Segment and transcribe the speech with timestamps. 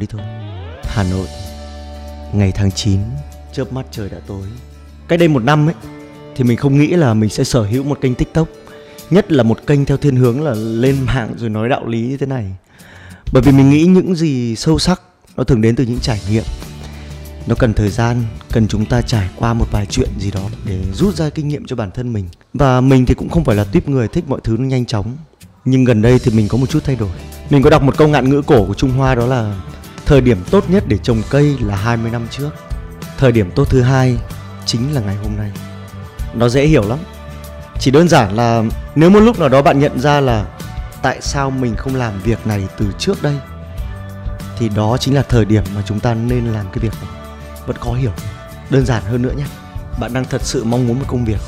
[0.00, 0.20] đi thôi.
[0.84, 1.26] Hà Nội,
[2.32, 3.00] Ngày tháng 9
[3.52, 4.46] Chớp mắt trời đã tối.
[5.08, 5.74] Cách đây một năm ấy,
[6.36, 8.48] Thì mình không nghĩ là mình sẽ sở hữu một kênh tiktok,
[9.10, 12.16] Nhất là một kênh theo thiên hướng là lên mạng rồi nói đạo lý như
[12.16, 12.52] thế này.
[13.32, 15.02] Bởi vì mình nghĩ những gì sâu sắc,
[15.36, 16.44] Nó thường đến từ những trải nghiệm.
[17.46, 18.22] Nó cần thời gian,
[18.52, 21.66] cần chúng ta trải qua một vài chuyện gì đó để rút ra kinh nghiệm
[21.66, 22.28] cho bản thân mình.
[22.54, 25.16] Và mình thì cũng không phải là tuyếp người thích mọi thứ nó nhanh chóng.
[25.64, 27.10] Nhưng gần đây thì mình có một chút thay đổi.
[27.50, 29.60] Mình có đọc một câu ngạn ngữ cổ của trung hoa đó là
[30.10, 32.50] thời điểm tốt nhất để trồng cây là 20 năm trước.
[33.18, 34.18] Thời điểm tốt thứ hai
[34.66, 35.50] chính là ngày hôm nay.
[36.34, 36.98] Nó dễ hiểu lắm.
[37.78, 38.62] Chỉ đơn giản là
[38.94, 40.44] nếu một lúc nào đó bạn nhận ra là
[41.02, 43.38] tại sao mình không làm việc này từ trước đây,
[44.58, 47.10] thì đó chính là thời điểm mà chúng ta nên làm cái việc này.
[47.66, 48.12] Vẫn khó hiểu.
[48.70, 49.46] Đơn giản hơn nữa nhé.
[50.00, 51.40] Bạn đang thật sự mong muốn một công việc.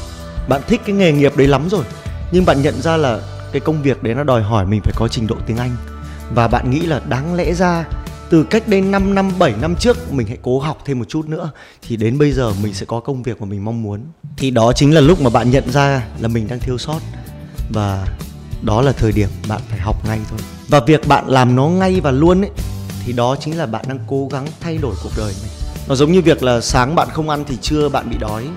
[0.49, 1.85] Bạn thích cái nghề nghiệp đấy lắm rồi,
[2.33, 3.21] nhưng bạn nhận ra là
[3.53, 5.77] cái công việc đấy nó đòi hỏi mình phải có trình độ tiếng Anh.
[6.35, 7.85] Và bạn nghĩ là đáng lẽ ra
[8.33, 11.29] từ cách đây 5 năm 7 năm trước, mình hãy cố học thêm một chút
[11.29, 11.51] nữa,
[11.83, 14.01] thì đến bây giờ mình sẽ có công việc mà mình mong muốn.
[14.37, 17.01] Thì đó chính là lúc mà bạn nhận ra là mình đang thiếu sót,
[17.71, 18.07] và
[18.63, 20.39] đó là thời điểm bạn phải học ngay thôi.
[20.69, 22.51] Và việc bạn làm nó ngay và luôn ấy,
[23.05, 25.53] thì đó chính là bạn đang cố gắng thay đổi cuộc đời mình.
[25.89, 28.49] Nó giống như việc là sáng bạn không ăn thì trưa bạn bị đói.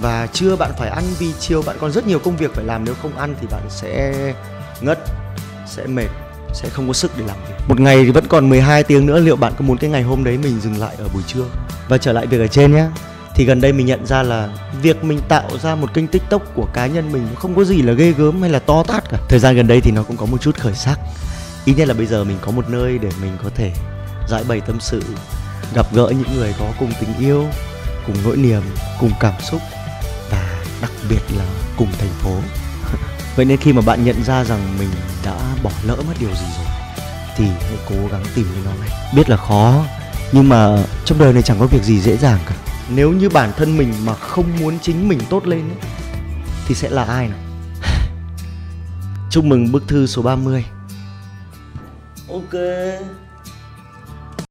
[0.00, 2.84] Và trưa bạn phải ăn vì chiều bạn còn rất nhiều công việc phải làm,
[2.84, 4.14] nếu không ăn thì bạn sẽ
[4.80, 4.98] ngất,
[5.66, 6.08] sẽ mệt
[6.54, 7.54] sẽ không có sức để làm việc.
[7.68, 9.20] Một ngày thì vẫn còn 12 tiếng nữa.
[9.20, 11.44] Liệu bạn có muốn cái ngày hôm đấy mình dừng lại ở buổi trưa
[11.88, 12.86] và trở lại việc ở trên nhé
[13.34, 14.48] thì gần đây mình nhận ra là
[14.82, 17.92] việc mình tạo ra một kênh tiktok của cá nhân mình không có gì là
[17.92, 19.18] ghê gớm hay là to tát cả.
[19.28, 20.98] Thời gian gần đây thì nó cũng có một chút khởi sắc.
[21.64, 23.72] Ít nhất là bây giờ mình có một nơi để mình có thể
[24.28, 25.02] giải bày tâm sự,
[25.74, 27.46] gặp gỡ những người có cùng tình yêu,
[28.06, 28.62] cùng nỗi niềm,
[29.00, 29.60] cùng cảm xúc
[30.30, 31.44] và đặc biệt là
[31.76, 32.36] cùng thành phố
[33.36, 34.88] vậy nên khi mà bạn nhận ra rằng mình
[35.24, 36.66] đã bỏ lỡ mất điều gì rồi
[37.36, 38.88] thì hãy cố gắng tìm lấy nó ngay.
[39.16, 39.84] Biết là khó
[40.32, 42.54] nhưng mà trong đời này chẳng có việc gì dễ dàng cả.
[42.88, 45.90] Nếu như bản thân mình mà không muốn chính mình tốt lên ấy,
[46.66, 47.38] thì sẽ là ai nào?
[49.30, 50.64] Chúc mừng bức thư số 30
[52.28, 52.54] ok.